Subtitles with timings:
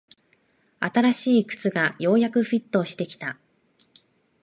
[0.79, 3.37] 新しい靴がようやくフィットしてきた